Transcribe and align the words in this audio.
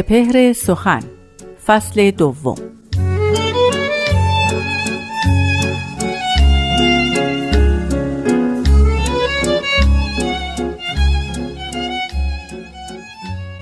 سپهر 0.00 0.52
سخن 0.52 1.00
فصل 1.66 2.10
دوم. 2.10 2.54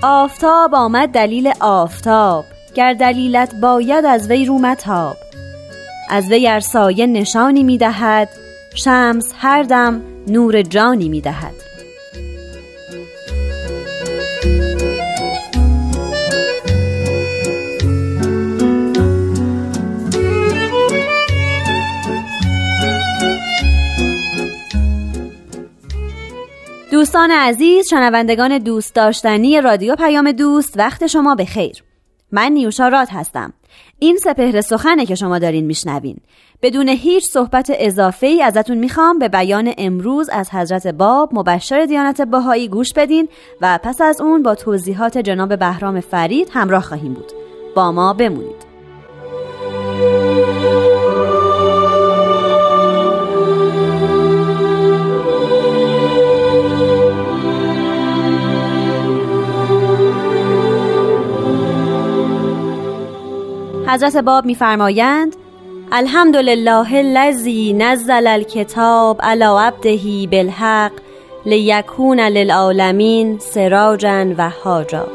آفتاب 0.03 0.75
آمد 0.75 1.09
دلیل 1.09 1.53
آفتاب 1.61 2.45
گر 2.75 2.95
دلیلت 2.95 3.55
باید 3.55 4.05
از 4.05 4.31
وی 4.31 4.45
رو 4.45 4.59
متاب. 4.59 5.17
از 6.11 6.31
وی 6.31 6.49
ار 6.49 6.61
سایه 6.61 7.07
نشانی 7.07 7.63
می‌دهد 7.63 8.29
شمس 8.75 9.33
هر 9.39 9.63
دم 9.63 10.03
نور 10.29 10.63
جانی 10.63 11.09
می‌دهد. 11.09 11.68
دوستان 27.19 27.37
عزیز 27.37 27.89
شنوندگان 27.91 28.59
دوست 28.59 28.95
داشتنی 28.95 29.61
رادیو 29.61 29.97
پیام 29.97 30.33
دوست 30.33 30.79
وقت 30.79 31.07
شما 31.07 31.35
به 31.35 31.45
خیر. 31.45 31.85
من 32.33 32.53
نیوشا 32.53 32.89
راد 32.89 33.09
هستم. 33.11 33.53
این 33.99 34.17
سپهر 34.17 34.61
سخنه 34.61 35.07
که 35.07 35.15
شما 35.15 35.39
دارین 35.39 35.67
میشنوین. 35.67 36.17
بدون 36.63 36.89
هیچ 36.89 37.25
صحبت 37.31 37.73
اضافه 37.75 38.27
ای 38.27 38.43
ازتون 38.43 38.79
می‌خوام 38.79 39.19
به 39.19 39.29
بیان 39.29 39.75
امروز 39.79 40.29
از 40.29 40.51
حضرت 40.51 40.87
باب 40.87 41.31
مبشر 41.33 41.85
دیانت 41.85 42.21
باهایی 42.21 42.69
گوش 42.69 42.93
بدین 42.97 43.29
و 43.61 43.79
پس 43.83 44.01
از 44.01 44.21
اون 44.21 44.43
با 44.43 44.55
توضیحات 44.55 45.19
جناب 45.19 45.59
بهرام 45.59 46.01
فرید 46.01 46.49
همراه 46.53 46.83
خواهیم 46.83 47.15
بود. 47.15 47.33
با 47.75 47.93
ما 47.93 48.13
بمونید. 48.13 48.68
حضرت 63.89 64.17
باب 64.17 64.47
میفرمایند 64.47 65.37
الحمدلله 65.93 66.95
الذی 66.95 67.73
نزل 67.73 68.27
الکتاب 68.27 69.21
علی 69.23 69.45
عبده 69.45 70.27
بالحق 70.31 70.93
لیکون 71.47 72.21
للعالمین 72.21 73.39
سراجا 73.39 74.27
و 74.39 74.51
حاجا 74.65 75.07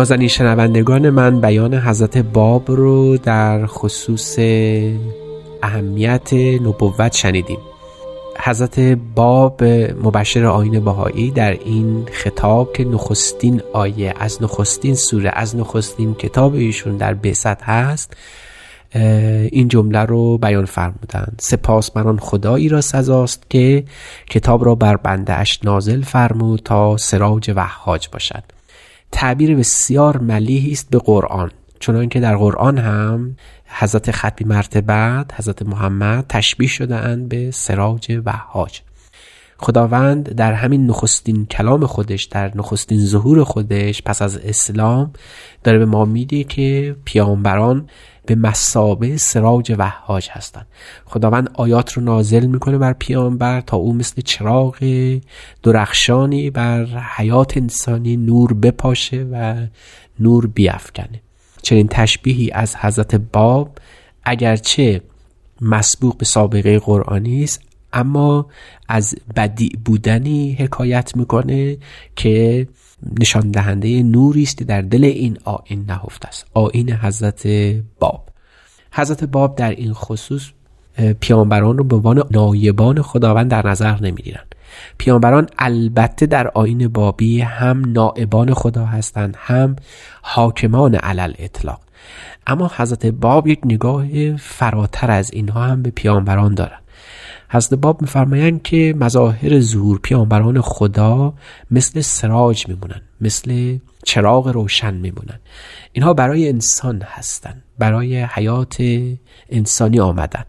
نازنین 0.00 0.28
شنوندگان 0.28 1.10
من 1.10 1.40
بیان 1.40 1.74
حضرت 1.74 2.18
باب 2.18 2.70
رو 2.70 3.16
در 3.16 3.66
خصوص 3.66 4.38
اهمیت 5.62 6.32
نبوت 6.32 7.12
شنیدیم. 7.16 7.58
حضرت 8.38 8.80
باب 9.14 9.64
مبشر 10.02 10.46
آین 10.46 10.84
بهایی 10.84 11.30
در 11.30 11.50
این 11.50 12.08
خطاب 12.12 12.72
که 12.72 12.84
نخستین 12.84 13.62
آیه 13.72 14.14
از 14.18 14.42
نخستین 14.42 14.94
سوره 14.94 15.30
از 15.34 15.56
نخستین 15.56 16.14
کتاب 16.14 16.54
ایشون 16.54 16.96
در 16.96 17.14
بعثت 17.14 17.62
هست 17.62 18.16
این 19.50 19.68
جمله 19.68 19.98
رو 19.98 20.38
بیان 20.38 20.64
فرمودند. 20.64 21.40
سپاس 21.42 21.90
بران 21.90 22.18
خدایی 22.18 22.68
را 22.68 22.80
سزاست 22.80 23.50
که 23.50 23.84
کتاب 24.30 24.64
را 24.64 24.74
بر 24.74 24.96
بنده 24.96 25.32
اش 25.32 25.60
نازل 25.64 26.02
فرمود 26.02 26.60
تا 26.64 26.96
سراج 26.96 27.52
وحاج 27.56 28.08
باشد. 28.12 28.59
تعبیر 29.12 29.56
بسیار 29.56 30.18
ملیحی 30.18 30.72
است 30.72 30.90
به 30.90 30.98
قرآن. 30.98 31.50
چون 31.80 32.08
که 32.08 32.20
در 32.20 32.36
قرآن 32.36 32.78
هم 32.78 33.36
حضرت 33.66 34.10
ختمی 34.10 34.48
مرتبت 34.48 35.34
حضرت 35.34 35.62
محمد 35.62 36.24
تشبیه 36.28 36.68
شده 36.68 36.96
اند 36.96 37.28
به 37.28 37.50
سراج 37.50 38.20
وحاج. 38.24 38.80
خداوند 39.58 40.34
در 40.34 40.52
همین 40.52 40.86
نخستین 40.86 41.46
کلام 41.46 41.86
خودش 41.86 42.24
در 42.24 42.52
نخستین 42.54 42.98
ظهور 43.06 43.44
خودش 43.44 44.02
پس 44.02 44.22
از 44.22 44.36
اسلام 44.36 45.12
داره 45.64 45.78
به 45.78 45.86
ما 45.86 46.04
میده 46.04 46.44
که 46.44 46.96
پیامبران 47.04 47.88
به 48.30 48.36
مسابه 48.36 49.16
سراج 49.16 49.74
وحاج 49.78 50.28
هستند. 50.30 50.66
خداوند 51.04 51.50
آیات 51.54 51.92
رو 51.92 52.02
نازل 52.02 52.46
می‌کنه 52.46 52.78
بر 52.78 52.92
پیامبر 52.92 53.60
تا 53.60 53.76
او 53.76 53.94
مثل 53.94 54.22
چراغ 54.22 54.76
درخشانی 55.62 56.50
بر 56.50 56.84
حیات 57.16 57.56
انسانی 57.56 58.16
نور 58.16 58.54
بپاشه 58.54 59.26
و 59.32 59.66
نور 60.20 60.46
بیافکنه. 60.46 61.22
چنین 61.62 61.88
تشبیهی 61.88 62.50
از 62.50 62.76
حضرت 62.76 63.14
باب 63.14 63.78
اگرچه 64.24 65.02
مسبوق 65.60 66.16
به 66.16 66.24
سابقه 66.24 66.78
قرآنی 66.78 67.44
است 67.44 67.60
اما 67.92 68.46
از 68.88 69.14
بدیع 69.36 69.72
بودنی 69.84 70.52
حکایت 70.52 71.16
می‌کنه 71.16 71.76
که 72.16 72.66
نشان 73.20 73.50
دهنده 73.50 74.02
نوری 74.02 74.42
است 74.42 74.62
در 74.62 74.82
دل 74.82 75.04
این 75.04 75.38
آین 75.44 75.84
نهفته 75.88 76.28
است. 76.28 76.46
آین 76.54 76.92
حضرت 76.92 77.46
باب. 77.98 78.28
حضرت 78.92 79.24
باب 79.24 79.56
در 79.56 79.70
این 79.70 79.92
خصوص 79.92 80.50
پیامبران 81.20 81.78
رو 81.78 81.84
به 81.84 81.96
عنوان 81.96 82.22
نایبان 82.30 83.02
خداوند 83.02 83.50
در 83.50 83.66
نظر 83.66 84.00
نمی‌گیرند 84.00 84.54
پیامبران 84.98 85.48
البته 85.58 86.26
در 86.26 86.48
آین 86.48 86.88
بابی 86.88 87.40
هم 87.40 87.92
نائبان 87.92 88.54
خدا 88.54 88.84
هستند 88.86 89.36
هم 89.38 89.76
حاکمان 90.22 90.94
علل 90.94 91.32
اطلاق 91.38 91.80
اما 92.46 92.70
حضرت 92.76 93.06
باب 93.06 93.46
یک 93.46 93.60
نگاه 93.64 94.36
فراتر 94.36 95.10
از 95.10 95.30
اینها 95.32 95.64
هم 95.64 95.82
به 95.82 95.90
پیامبران 95.90 96.54
دارند 96.54 96.82
حضرت 97.52 97.74
باب 97.74 98.02
میفرمایند 98.02 98.62
که 98.62 98.94
مظاهر 98.98 99.60
ظهور 99.60 99.98
پیامبران 100.02 100.60
خدا 100.60 101.34
مثل 101.70 102.00
سراج 102.00 102.68
میمونن 102.68 103.00
مثل 103.20 103.78
چراغ 104.04 104.48
روشن 104.48 104.94
میمونن. 104.94 105.40
اینها 105.92 106.14
برای 106.14 106.48
انسان 106.48 107.02
هستند 107.02 107.62
برای 107.78 108.22
حیات 108.22 108.76
انسانی 109.48 110.00
آمدن. 110.00 110.44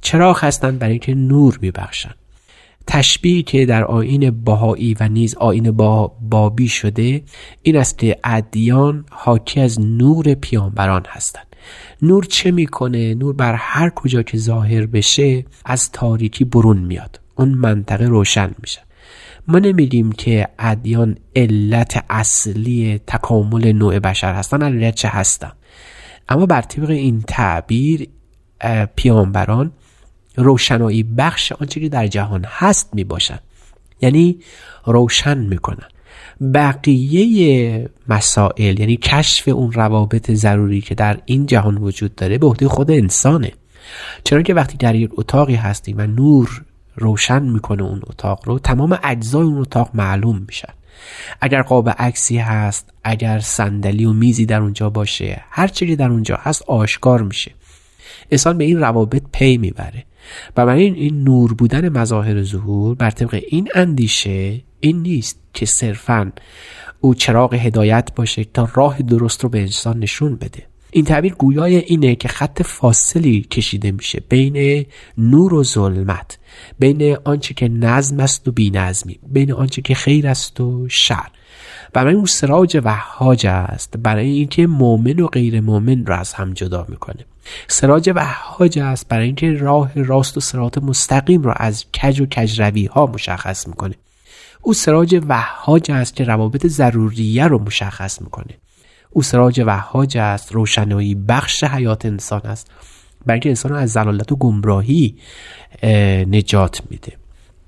چراغ 0.00 0.44
هستند 0.44 0.78
برای 0.78 0.98
که 0.98 1.14
نور 1.14 1.58
میبخشند 1.62 2.14
تشبیهی 2.86 3.42
که 3.42 3.66
در 3.66 3.84
آین 3.84 4.30
باهایی 4.30 4.96
و 5.00 5.08
نیز 5.08 5.34
آین 5.34 5.70
با 5.70 6.16
بابی 6.20 6.68
شده 6.68 7.22
این 7.62 7.76
است 7.76 7.98
که 7.98 8.18
ادیان 8.24 9.04
حاکی 9.10 9.60
از 9.60 9.80
نور 9.80 10.34
پیامبران 10.34 11.02
هستند 11.08 11.47
نور 12.02 12.24
چه 12.24 12.50
می‌کنه؟ 12.50 13.14
نور 13.14 13.34
بر 13.34 13.54
هر 13.54 13.90
کجا 13.90 14.22
که 14.22 14.38
ظاهر 14.38 14.86
بشه 14.86 15.44
از 15.64 15.92
تاریکی 15.92 16.44
برون 16.44 16.78
میاد. 16.78 17.20
اون 17.36 17.48
منطقه 17.48 18.04
روشن 18.06 18.50
میشه. 18.62 18.80
ما 19.48 19.58
نمیگیم 19.58 20.12
که 20.12 20.48
ادیان 20.58 21.16
علت 21.36 22.04
اصلی 22.10 23.00
تکامل 23.06 23.72
نوع 23.72 23.98
بشر 23.98 24.34
هستن 24.34 24.62
علت 24.62 24.94
چه 24.94 25.08
هستن. 25.08 25.52
اما 26.28 26.46
بر 26.46 26.62
طبق 26.62 26.90
این 26.90 27.20
تعبیر 27.20 28.08
پیامبران 28.96 29.72
روشنایی 30.36 31.02
بخش 31.02 31.52
آنچه 31.52 31.80
که 31.80 31.88
در 31.88 32.06
جهان 32.06 32.44
هست 32.48 32.90
می 32.94 33.04
باشند 33.04 33.40
یعنی 34.00 34.38
روشن 34.86 35.38
می‌کنن. 35.38 35.88
بقیه 36.54 37.90
مسائل 38.08 38.80
یعنی 38.80 38.96
کشف 38.96 39.48
اون 39.48 39.72
روابط 39.72 40.30
ضروری 40.30 40.80
که 40.80 40.94
در 40.94 41.18
این 41.24 41.46
جهان 41.46 41.78
وجود 41.78 42.14
داره 42.14 42.38
به 42.38 42.46
عهده 42.46 42.68
خود 42.68 42.90
انسانه. 42.90 43.52
چرا 44.24 44.42
که 44.42 44.54
وقتی 44.54 44.76
در 44.76 44.94
یک 44.94 45.10
اتاقی 45.12 45.54
هستیم 45.54 45.98
و 45.98 46.06
نور 46.06 46.64
روشن 46.96 47.42
می‌کنه 47.42 47.82
اون 47.82 48.00
اتاق 48.06 48.40
رو 48.44 48.58
تمام 48.58 48.98
اجزای 49.02 49.42
اون 49.42 49.58
اتاق 49.58 49.90
معلوم 49.94 50.44
میشن. 50.46 50.72
اگر 51.40 51.62
قاب 51.62 51.88
عکسی 51.88 52.38
هست 52.38 52.90
اگر 53.04 53.38
صندلی 53.38 54.04
و 54.04 54.12
میزی 54.12 54.46
در 54.46 54.60
اونجا 54.60 54.90
باشه 54.90 55.42
هر 55.50 55.68
چیزی 55.68 55.96
در 55.96 56.08
اونجا 56.08 56.38
هست 56.42 56.62
آشکار 56.62 57.22
میشه. 57.22 57.50
انسان 58.30 58.58
به 58.58 58.64
این 58.64 58.80
روابط 58.80 59.22
پی 59.32 59.56
می‌بره. 59.56 60.04
و 60.56 60.60
این 60.60 60.94
این 60.94 61.24
نور 61.24 61.54
بودن 61.54 61.88
مظاهر 61.88 62.42
ظهور 62.42 62.94
بر 62.94 63.10
طبق 63.10 63.44
این 63.48 63.68
اندیشه 63.74 64.60
این 64.80 65.02
نیست 65.02 65.40
که 65.54 65.66
صرفا 65.66 66.32
او 67.00 67.14
چراغ 67.14 67.54
هدایت 67.54 68.10
باشه 68.16 68.44
تا 68.44 68.68
راه 68.74 69.02
درست 69.02 69.42
رو 69.42 69.48
به 69.48 69.60
انسان 69.60 69.98
نشون 69.98 70.36
بده. 70.36 70.66
این 70.90 71.04
تعبیر 71.04 71.34
گویای 71.34 71.76
اینه 71.76 72.14
که 72.14 72.28
خط 72.28 72.62
فاصلی 72.62 73.40
کشیده 73.40 73.90
میشه 73.90 74.22
بین 74.28 74.86
نور 75.18 75.54
و 75.54 75.64
ظلمت 75.64 76.38
بین 76.78 77.16
آنچه 77.24 77.54
که 77.54 77.68
نظم 77.68 78.20
است 78.20 78.48
و 78.48 78.52
بینظمی 78.52 79.18
بین 79.32 79.52
آنچه 79.52 79.82
که 79.82 79.94
خیر 79.94 80.28
است 80.28 80.60
و 80.60 80.88
شر. 80.88 81.28
برای 81.92 82.14
اون 82.14 82.24
سراج 82.24 82.80
وحاج 82.84 83.46
است 83.46 83.96
برای 83.96 84.28
اینکه 84.28 84.66
مؤمن 84.66 85.20
و 85.20 85.26
غیر 85.26 85.60
مؤمن 85.60 86.06
را 86.06 86.16
از 86.16 86.32
هم 86.32 86.52
جدا 86.52 86.86
می‌کنه. 86.88 87.24
سراج 87.68 88.12
وحاج 88.14 88.78
است 88.78 89.08
برای 89.08 89.26
اینکه 89.26 89.52
راه 89.52 89.92
راست 89.94 90.36
و 90.36 90.40
سرات 90.40 90.78
مستقیم 90.78 91.42
را 91.42 91.52
از 91.52 91.84
کج 92.02 92.20
و 92.20 92.26
کجروی 92.26 92.86
ها 92.86 93.06
مشخص 93.06 93.68
می‌کنه. 93.68 93.94
او 94.62 94.74
سراج 94.74 95.20
وحاج 95.28 95.90
است 95.90 96.16
که 96.16 96.24
روابط 96.24 96.66
ضروریه 96.66 97.46
رو 97.46 97.58
مشخص 97.58 98.22
می‌کنه. 98.22 98.54
او 99.10 99.22
سراج 99.22 99.62
وحاج 99.66 100.18
است 100.18 100.52
روشنایی 100.52 101.14
بخش 101.14 101.64
حیات 101.64 102.06
انسان 102.06 102.40
است. 102.44 102.70
بلکه 103.26 103.48
انسان 103.48 103.72
از 103.72 103.90
زلالت 103.90 104.32
و 104.32 104.36
گمراهی 104.36 105.16
نجات 106.26 106.80
میده. 106.90 107.12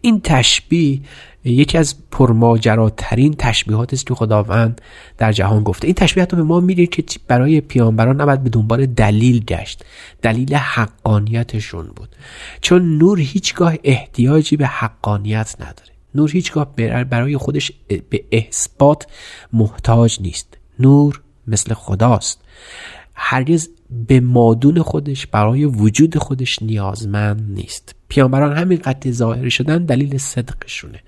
این 0.00 0.20
تشبیه 0.24 1.00
یکی 1.44 1.78
از 1.78 1.94
پرماجراترین 2.10 3.34
تشبیهات 3.38 3.92
است 3.92 4.06
که 4.06 4.14
خداوند 4.14 4.80
در 5.18 5.32
جهان 5.32 5.62
گفته. 5.62 5.86
این 5.86 5.94
تشبیه 5.94 6.26
به 6.26 6.42
ما 6.42 6.60
میگه 6.60 6.86
که 6.86 7.04
برای 7.28 7.60
پیامبران 7.60 8.20
نباید 8.20 8.42
به 8.42 8.50
دنبال 8.50 8.86
دلیل 8.86 9.44
گشت. 9.44 9.84
دلیل 10.22 10.54
حقانیتشون 10.54 11.86
بود. 11.96 12.16
چون 12.60 12.98
نور 12.98 13.20
هیچگاه 13.20 13.74
احتیاجی 13.84 14.56
به 14.56 14.66
حقانیت 14.66 15.56
نداره. 15.60 15.89
نور 16.14 16.30
هیچگاه 16.30 16.74
برای 17.04 17.36
خودش 17.36 17.72
به 18.10 18.24
اثبات 18.32 19.06
محتاج 19.52 20.18
نیست. 20.20 20.58
نور 20.78 21.22
مثل 21.46 21.74
خداست. 21.74 22.40
هرگز 23.14 23.68
به 24.08 24.20
مادون 24.20 24.82
خودش 24.82 25.26
برای 25.26 25.64
وجود 25.64 26.18
خودش 26.18 26.62
نیازمند 26.62 27.50
نیست. 27.50 27.94
پیامبران 28.08 28.56
همینقدر 28.56 29.10
ظاهر 29.10 29.48
شدن 29.48 29.84
دلیل 29.84 30.18
صدقشونه. 30.18 31.00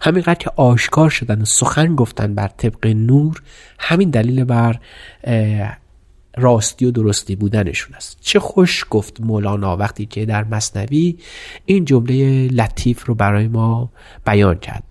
همینقدر 0.00 0.34
که 0.34 0.50
آشکار 0.56 1.10
شدن 1.10 1.42
و 1.42 1.44
سخن 1.44 1.94
گفتن 1.94 2.34
بر 2.34 2.48
طبق 2.48 2.86
نور 2.86 3.42
همین 3.78 4.10
دلیل 4.10 4.44
بر 4.44 4.80
راستی 6.36 6.86
و 6.86 6.90
درستی 6.90 7.36
بودنشون 7.36 7.94
است. 7.94 8.18
چه 8.20 8.40
خوش 8.40 8.84
گفت 8.90 9.20
مولانا 9.20 9.76
وقتی 9.76 10.06
که 10.06 10.26
در 10.26 10.44
مصنوی 10.44 11.18
این 11.64 11.84
جمله 11.84 12.48
لطیف 12.48 13.06
رو 13.06 13.14
برای 13.14 13.48
ما 13.48 13.90
بیان 14.26 14.58
کرد. 14.58 14.84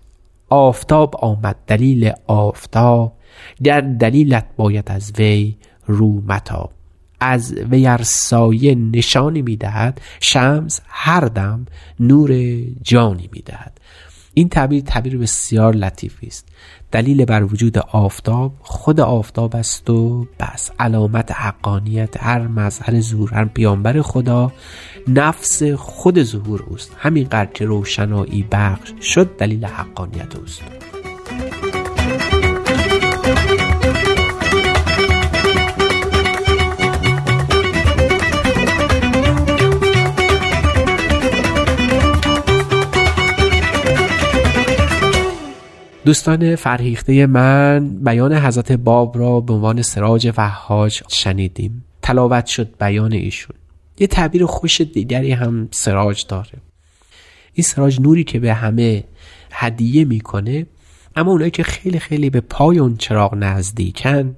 آفتاب 0.48 1.16
آمد 1.16 1.56
دلیل 1.66 2.12
آفتاب 2.26 3.16
در 3.62 3.80
دلیلت 3.80 4.46
باید 4.56 4.90
از 4.90 5.12
وی 5.18 5.56
رو 5.86 6.22
متاب. 6.26 6.72
از 7.20 7.52
ویر 7.52 8.02
سایه 8.02 8.74
نشانی 8.74 9.42
می‌دهد 9.42 10.00
شمس 10.20 10.80
هر 10.86 11.20
دم 11.20 11.66
نور 12.00 12.60
جانی 12.82 13.28
می‌دهد. 13.32 13.80
این 14.34 14.48
تعبیر 14.48 14.82
تعبیر 14.82 15.18
بسیار 15.18 15.74
لطیفی 15.74 16.26
است. 16.26 16.48
دلیل 16.92 17.24
بر 17.24 17.44
وجود 17.44 17.78
آفتاب 17.78 18.52
خود 18.60 19.00
آفتاب 19.00 19.56
است 19.56 19.90
و 19.90 20.26
بس. 20.40 20.70
علامت 20.78 21.32
حقانیت 21.32 22.22
هر 22.22 22.46
مظهر 22.46 23.00
ظهور 23.00 23.34
هر 23.34 23.44
پیامبر 23.44 24.02
خدا 24.02 24.52
نفس 25.08 25.62
خود 25.62 26.22
ظهور 26.22 26.62
اوست. 26.62 26.96
همینقدر 26.98 27.52
که 27.52 27.64
روشنایی 27.64 28.46
بخش 28.52 28.92
شد 29.00 29.36
دلیل 29.36 29.64
حقانیت 29.64 30.36
اوست. 30.36 30.89
دوستان 46.10 46.56
فرهیخته 46.56 47.26
من 47.26 47.88
بیان 47.88 48.34
حضرت 48.34 48.72
باب 48.72 49.18
را 49.18 49.40
به 49.40 49.52
عنوان 49.52 49.82
سراج 49.82 50.32
وحاج 50.36 51.02
شنیدیم. 51.08 51.84
تلاوت 52.02 52.46
شد 52.46 52.74
بیان 52.80 53.12
ایشون. 53.12 53.56
یه 53.98 54.06
تعبیر 54.06 54.46
خوش 54.46 54.80
دیگری 54.80 55.32
هم 55.32 55.68
سراج 55.70 56.26
داره. 56.28 56.52
این 57.54 57.64
سراج 57.64 58.00
نوری 58.00 58.24
که 58.24 58.38
به 58.40 58.54
همه 58.54 59.04
هدیه 59.52 60.04
می‌کنه 60.04 60.66
اما 61.16 61.30
اونایی 61.30 61.50
که 61.50 61.62
خیلی 61.62 61.98
خیلی 61.98 62.30
به 62.30 62.40
پای 62.40 62.78
اون 62.78 62.96
چراغ 62.96 63.34
نزدیکن 63.34 64.36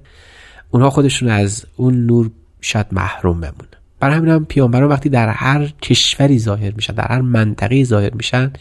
اونها 0.71 0.89
خودشون 0.89 1.29
از 1.29 1.65
اون 1.75 2.05
نور 2.05 2.31
شاید 2.61 2.87
محروم 2.91 3.39
بمونن 3.39 3.82
برای 4.03 4.31
هم 4.31 4.45
پیامبران 4.45 4.89
وقتی 4.89 5.09
در 5.09 5.29
هر 5.29 5.73
کشوری 5.81 6.39
ظاهر 6.39 6.73
میشن 6.75 6.93
در 6.93 7.07
هر 7.07 7.21
منطقه 7.21 7.83
ظاهر 7.83 8.13
میشن 8.13 8.53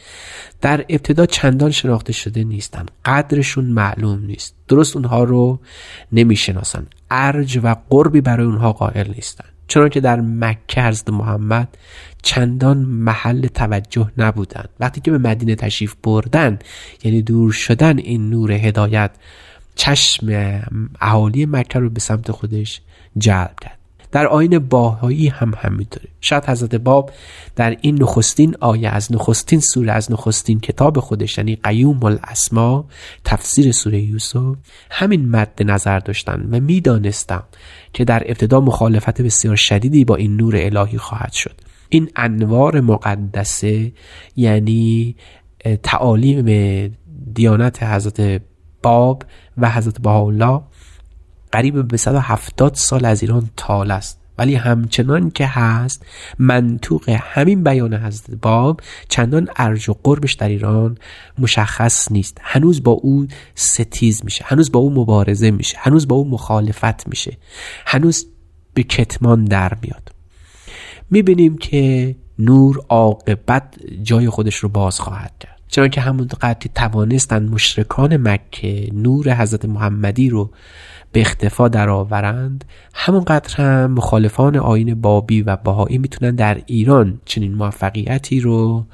در 0.61 0.85
ابتدا 0.89 1.27
چندان 1.27 1.71
شناخته 1.71 2.13
شده 2.13 2.45
نیستن. 2.45 2.87
قدرشون 3.05 3.65
معلوم 3.65 4.25
نیست. 4.25 4.55
درست 4.69 4.97
اونها 4.97 5.25
رو 5.25 5.61
نمی‌شناسن. 6.13 6.87
ارج 7.11 7.61
و 7.63 7.77
قربی 7.91 8.21
برای 8.21 8.47
اونها 8.47 8.73
قائل 8.73 9.11
نیستن. 9.15 9.45
چنانکه 9.69 10.01
در 10.01 10.21
مکه 10.21 10.83
حضرت 10.83 11.11
محمد 11.11 11.69
چندان 12.23 12.79
محل 12.79 13.47
توجه 13.47 14.13
نبودن 14.19 14.65
وقتی 14.81 15.01
که 15.01 15.11
به 15.11 15.19
مدینه 15.19 15.55
تشریف 15.55 15.95
بردن 16.03 16.59
یعنی 17.05 17.23
دور 17.23 17.53
شدن 17.53 17.99
این 17.99 18.31
نور 18.31 18.53
هدایت 18.53 19.11
چشم 19.75 20.27
اهالی 21.01 21.47
مکه 21.47 21.79
رو 21.79 21.91
به 21.91 22.01
سمت 22.01 22.31
خودش 22.31 22.81
جلب 23.19 23.57
کرد. 23.61 23.82
در 24.13 24.27
آین 24.27 24.59
باهایی 24.59 25.29
هم 25.29 25.53
همینطوره. 25.59 26.09
شاید 26.21 26.45
حضرت 26.45 26.75
باب 26.75 27.11
در 27.57 27.77
این 27.81 28.03
نخستین 28.03 28.57
آیه 28.61 28.89
از 28.89 29.13
نخستین 29.13 29.61
سوره 29.61 29.93
از 29.93 30.13
نخستین 30.13 30.61
کتاب 30.61 31.01
خودش 31.01 31.39
یعنی 31.39 31.57
قیوم 31.57 32.05
الاسما 32.05 32.85
تفسیر 33.25 33.73
سوره 33.73 34.01
یوسف 34.01 34.57
همین 34.91 35.29
مد 35.29 35.63
نظر 35.63 35.99
داشتن 35.99 36.49
و 36.51 36.61
می‌دانستم 36.61 37.45
که 37.93 38.05
در 38.05 38.23
ابتدا 38.27 38.61
مخالفت 38.61 39.23
بسیار 39.23 39.57
شدیدی 39.57 40.05
با 40.05 40.17
این 40.17 40.37
نور 40.37 40.57
الهی 40.57 40.99
خواهد 40.99 41.33
شد. 41.33 41.61
این 41.89 42.11
انوار 42.17 42.81
مقدسه 42.81 43.93
یعنی 44.37 45.17
تعالیم 45.83 46.47
دیانت 47.35 47.83
حضرت 47.83 48.43
باب 48.83 49.25
و 49.59 49.71
حضرت 49.71 50.01
بهاءالله 50.01 50.61
قریب 51.53 51.89
به 51.89 51.97
170 51.97 52.75
سال 52.75 53.05
از 53.05 53.23
ایران 53.23 53.51
تال 53.57 53.91
است. 53.91 54.19
ولی 54.39 54.55
همچنان 54.55 55.31
که 55.31 55.47
هست 55.47 56.07
منطوق 56.39 57.09
همین 57.09 57.65
بیان 57.65 57.95
حضرت 57.95 58.31
باب 58.43 58.81
چندان 59.09 59.49
ارج 59.57 59.91
و 59.91 59.95
قربش 60.03 60.33
در 60.33 60.49
ایران 60.49 60.99
مشخص 61.39 62.13
نیست. 62.13 62.39
هنوز 62.41 62.83
با 62.83 62.93
او 62.93 63.27
ستیز 63.55 64.25
میشه 64.25 64.45
هنوز 64.49 64.73
با 64.73 64.81
او 64.81 64.95
مبارزه 64.95 65.51
میشه 65.51 65.79
هنوز 65.81 66.09
با 66.09 66.17
او 66.17 66.31
مخالفت 66.31 67.09
میشه 67.09 67.37
هنوز 67.87 68.27
به 68.75 68.83
کتمان 68.83 69.45
در 69.45 69.73
میاد. 69.83 70.13
می‌بینیم 71.11 71.59
که 71.59 72.17
نور 72.39 72.85
عاقبت 72.89 73.75
جای 74.03 74.29
خودش 74.29 74.57
رو 74.57 74.69
باز 74.69 75.01
خواهد 75.01 75.33
کرد. 75.41 75.62
چرا 75.73 75.89
که 75.89 76.01
همون 76.01 76.27
قدری 76.27 76.71
توانستند 76.75 77.51
مشرکان 77.51 78.17
مکه 78.17 78.91
نور 78.93 79.35
حضرت 79.35 79.65
محمدی 79.65 80.31
رو 80.31 80.51
به 81.13 81.21
اختفا 81.21 81.69
درآورند 81.69 82.65
همونقدر 82.95 83.57
هم 83.57 83.91
مخالفان 83.91 84.57
آین 84.57 85.01
بابی 85.01 85.43
و 85.43 85.57
باهایی 85.57 85.99
می‌تونن 85.99 86.35
در 86.35 86.63
ایران 86.67 87.21
چنین 87.25 87.55
موفقیتی 87.55 88.41
رو 88.41 88.87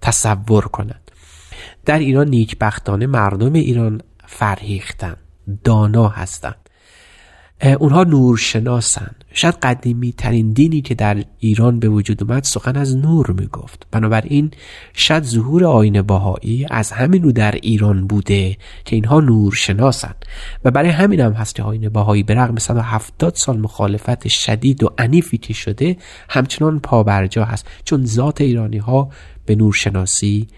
تصور 0.00 0.64
کنند. 0.64 1.10
در 1.84 1.98
ایران 1.98 2.28
نیکبختانه 2.28 3.06
مردم 3.06 3.52
ایران 3.52 4.00
فرهیختن 4.26 5.16
دانا 5.64 6.08
هستند 6.08 6.68
اونها 7.78 8.04
نورشناسن. 8.04 9.14
شاید 9.34 9.54
قدیمی 9.62 10.12
ترین 10.12 10.52
دینی 10.52 10.80
که 10.80 10.94
در 10.94 11.24
ایران 11.38 11.78
به 11.78 11.88
وجود 11.88 12.22
اومد 12.22 12.42
سخن 12.42 12.76
از 12.76 12.96
نور 12.96 13.32
می‌گفت. 13.32 13.86
بنابراین 13.90 14.50
شاید 14.94 15.22
ظهور 15.24 15.64
آین 15.64 16.02
باهایی 16.02 16.66
از 16.70 16.92
همین 16.92 17.22
رو 17.22 17.32
در 17.32 17.52
ایران 17.52 18.06
بوده 18.06 18.56
که 18.84 18.96
اینها 18.96 19.20
نورشناسن 19.20 20.14
و 20.64 20.70
برای 20.70 20.90
همین 20.90 21.20
هم 21.20 21.32
هست 21.32 21.54
که 21.54 21.62
آین 21.62 21.88
باهایی 21.88 22.22
به 22.22 22.34
رغم 22.34 22.58
170 22.58 23.34
سال 23.34 23.58
مخالفت 23.58 24.28
شدید 24.28 24.84
و 24.84 24.90
عنیفی 24.98 25.38
که 25.38 25.52
شده 25.52 25.96
همچنان 26.28 26.80
پابرجا 26.80 27.44
هست. 27.44 27.66
چون 27.84 28.04
ذات 28.04 28.40
ایرانی 28.40 28.78
ها 28.78 29.10
به 29.46 29.54
نورشناسی 29.54 30.48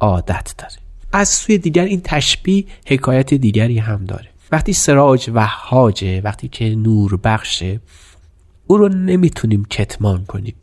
عادت 0.00 0.54
داره. 0.58 0.74
از 1.12 1.28
سوی 1.28 1.58
دیگر 1.58 1.84
این 1.84 2.00
تشبیه 2.04 2.64
حکایت 2.86 3.34
دیگری 3.34 3.78
هم 3.78 4.04
داره. 4.04 4.28
وقتی 4.52 4.72
سراج 4.72 5.30
و 5.34 5.46
حاجه 5.46 6.20
وقتی 6.20 6.48
که 6.48 6.74
نور 6.74 7.16
بخشه 7.16 7.80
او 8.66 8.76
رو 8.76 8.88
نمی‌تونیم 8.88 9.64
کتمان 9.70 10.24
کنیم. 10.24 10.54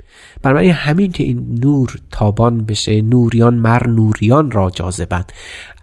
برای 0.41 0.70
همین 0.70 1.12
که 1.12 1.24
این 1.24 1.60
نور 1.63 1.96
تابان 2.12 2.65
بشه 2.65 3.01
نوریان 3.01 3.53
مر 3.53 3.88
نوریان 3.88 4.51
را 4.51 4.70
جاذبند. 4.70 5.31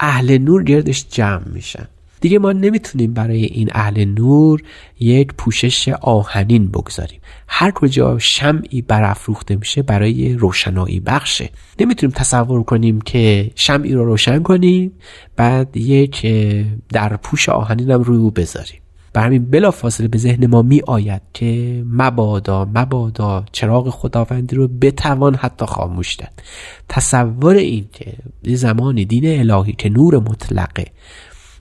اهل 0.00 0.38
نور 0.38 0.64
گردش 0.64 1.06
جمع 1.08 1.48
میشن. 1.48 1.88
دیگه 2.20 2.38
ما 2.38 2.52
نمی‌تونیم 2.52 3.14
برای 3.14 3.44
این 3.44 3.68
اهل 3.72 4.04
نور 4.04 4.62
یک 5.00 5.32
پوشش 5.32 5.88
آهنین 5.88 6.68
بگذاریم. 6.68 7.20
هر 7.48 7.70
کجا 7.70 8.18
شمعی 8.18 8.82
برافروخته 8.82 9.56
میشه 9.56 9.82
برای 9.82 10.34
روشنایی 10.34 11.00
بخشه 11.00 11.50
نمی‌تونیم 11.80 12.14
تصور 12.16 12.62
کنیم 12.62 13.00
که 13.00 13.50
شمعی 13.54 13.92
رو 13.92 14.04
روشن 14.04 14.42
کنیم 14.42 14.92
بعد 15.36 15.76
یک 15.76 16.26
در 16.88 17.16
پوش 17.16 17.48
آهنین 17.48 17.90
هم 17.90 18.02
روی 18.02 18.18
او 18.18 18.30
بذاریم. 18.30 18.80
بر 19.12 19.26
همین 19.26 19.44
بلا 19.50 19.70
فاصله 19.70 20.08
به 20.08 20.18
ذهن 20.18 20.46
ما 20.46 20.62
می 20.62 20.82
آید 20.86 21.22
که 21.34 21.82
مبادا 21.86 22.70
مبادا 22.74 23.44
چراغ 23.52 23.90
خداوندی 23.90 24.56
رو 24.56 24.68
بتوان 24.68 25.34
حتی 25.34 25.66
خاموش 25.66 26.16
کرد 26.16 26.42
تصور 26.88 27.56
این 27.56 27.88
که 27.92 28.14
زمانی 28.42 29.04
دین 29.04 29.50
الهی 29.50 29.72
که 29.72 29.88
نور 29.88 30.18
مطلقه 30.18 30.86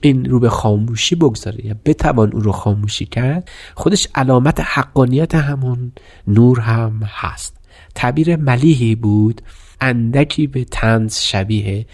این 0.00 0.24
رو 0.24 0.40
به 0.40 0.48
خاموشی 0.48 1.14
بگذاره 1.14 1.66
یا 1.66 1.74
بتوان 1.84 2.32
او 2.32 2.40
رو 2.40 2.52
خاموشی 2.52 3.06
کرد 3.06 3.50
خودش 3.74 4.08
علامت 4.14 4.60
حقانیت 4.60 5.34
همون 5.34 5.92
نور 6.26 6.60
هم 6.60 7.02
هست. 7.04 7.56
تعبیر 7.94 8.36
ملیحی 8.36 8.94
بود 8.94 9.42
اندکی 9.80 10.46
به 10.46 10.64
تنز 10.64 11.18
شبیه 11.18 11.86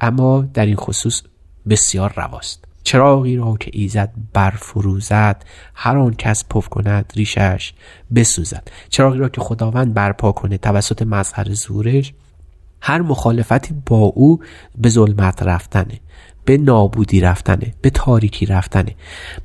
اما 0.00 0.48
در 0.54 0.66
این 0.66 0.76
خصوص 0.76 1.22
بسیار 1.68 2.12
رواست. 2.16 2.64
چراغی 2.82 3.36
را 3.36 3.56
که 3.60 3.70
ایزد 3.74 4.12
برفروزد 4.32 5.44
هر 5.74 5.98
آن 5.98 6.14
کس 6.14 6.44
پف 6.50 6.68
کند 6.68 7.12
ریشش 7.16 7.72
بسوزد. 8.14 8.68
چراغی 8.88 9.18
را 9.18 9.28
که 9.28 9.40
خداوند 9.40 9.94
برپا 9.94 10.32
کنه 10.32 10.58
توسط 10.58 11.02
مظهر 11.02 11.52
زورش 11.52 12.12
هر 12.80 13.02
مخالفتی 13.02 13.74
با 13.86 13.96
او 13.96 14.40
به 14.78 14.88
ظلمت 14.88 15.42
رفتنه 15.42 16.00
به 16.44 16.58
نابودی 16.58 17.20
رفتنه 17.20 17.74
به 17.82 17.90
تاریکی 17.90 18.46
رفتنه. 18.46 18.94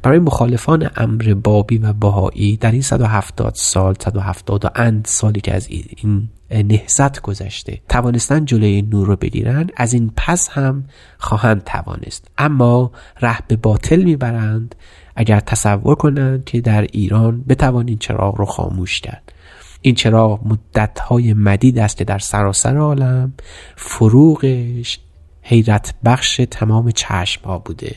برای 0.04 0.20
مخالفان 0.20 0.90
امر 0.96 1.34
بابی 1.34 1.78
و 1.78 1.94
باهایی 1.94 2.58
در 2.58 2.72
این 2.72 2.82
170 2.82 3.56
سال 3.56 3.96
170 4.00 4.66
و 4.66 4.70
اند 4.76 5.06
سالی 5.06 5.42
که 5.42 5.54
از 5.54 5.68
این 5.70 6.30
نهزت 6.52 7.22
گذشته. 7.22 7.82
توانستن 7.90 8.46
جلوی 8.46 8.82
نور 8.82 9.08
رو 9.08 9.16
بگیرن 9.16 9.70
از 9.76 9.94
این 9.94 10.12
پس 10.16 10.50
هم 10.50 10.84
خواهند 11.18 11.64
توانست. 11.64 12.28
اما 12.38 12.92
ره 13.22 13.38
به 13.48 13.56
باطل 13.56 14.04
می‌برند. 14.04 14.76
اگر 15.16 15.40
تصور 15.40 15.96
کنند 15.96 16.46
که 16.46 16.62
در 16.62 16.82
ایران 16.82 17.44
بتوان 17.50 17.88
این 17.88 17.98
چراغ 17.98 18.38
رو 18.38 18.46
خاموش 18.46 19.02
کرد. 19.02 19.34
این 19.82 19.96
چراغ 19.96 20.48
مدتهای 20.48 21.34
مدید 21.34 21.80
است 21.80 21.98
که 21.98 22.04
در 22.04 22.20
سراسر 22.20 22.78
عالم 22.78 23.34
فروغش 23.76 25.00
حیرت 25.42 25.94
بخش 26.06 26.42
تمام 26.52 26.92
چشم 26.92 27.46
ها 27.46 27.60
بوده. 27.60 27.96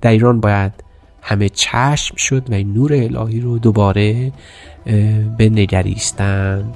در 0.00 0.10
ایران 0.10 0.40
باید 0.40 0.72
همه 1.22 1.48
چشم 1.48 2.16
شد 2.16 2.50
و 2.50 2.54
این 2.54 2.72
نور 2.72 2.92
الهی 2.92 3.40
رو 3.40 3.58
دوباره 3.58 4.32
به 5.38 5.50
نگریستن. 5.50 6.72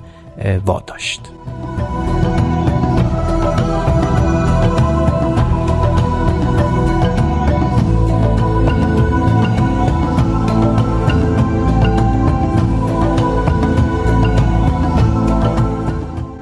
واداشت. 0.65 1.21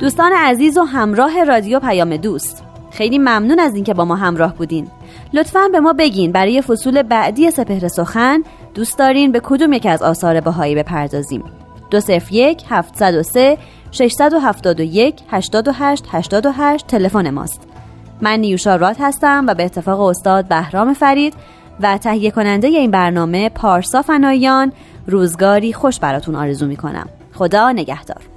دوستان 0.00 0.32
عزیز 0.32 0.78
و 0.78 0.82
همراه 0.82 1.44
رادیو 1.44 1.80
پیام 1.80 2.16
دوست 2.16 2.64
خیلی 2.90 3.18
ممنون 3.18 3.58
از 3.58 3.74
اینکه 3.74 3.94
با 3.94 4.04
ما 4.04 4.16
همراه 4.16 4.54
بودین. 4.54 4.88
لطفا 5.32 5.68
به 5.72 5.80
ما 5.80 5.92
بگین 5.92 6.32
برای 6.32 6.62
فصول 6.62 7.02
بعدی 7.02 7.50
سپهر 7.50 7.88
سخن 7.88 8.42
دوست 8.74 8.98
دارین 8.98 9.32
به 9.32 9.40
کدوم 9.40 9.72
یک 9.72 9.86
از 9.86 10.02
آثار 10.02 10.40
بهایی 10.40 10.74
بپردازیم. 10.74 11.44
دو 11.90 12.00
صرف 12.00 12.32
یک 12.32 12.62
هفتصد 12.68 13.14
و 13.14 13.22
سه 13.22 13.58
671 13.90 15.22
88 15.30 16.04
88 16.10 16.86
تلفن 16.86 17.30
ماست. 17.30 17.68
من 18.20 18.40
نیوشا 18.40 18.76
راد 18.76 18.96
هستم 19.00 19.44
و 19.48 19.54
به 19.54 19.64
اتفاق 19.64 20.00
استاد 20.00 20.48
بهرام 20.48 20.94
فرید 20.94 21.34
و 21.80 21.98
تهیه 21.98 22.30
کننده 22.30 22.68
این 22.68 22.90
برنامه 22.90 23.48
پارسا 23.48 24.02
فنایان 24.02 24.72
روزگاری 25.06 25.72
خوش 25.72 25.98
براتون 25.98 26.34
آرزو 26.34 26.66
می 26.66 26.76
کنم 26.76 27.08
خدا 27.34 27.72
نگهدار. 27.72 28.29